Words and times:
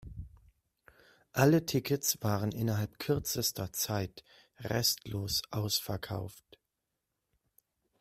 Alle 1.31 1.67
Tickets 1.67 2.17
waren 2.23 2.51
innerhalb 2.53 2.97
kürzester 2.97 3.71
Zeit 3.71 4.23
restlos 4.57 5.43
ausverkauft. 5.51 6.57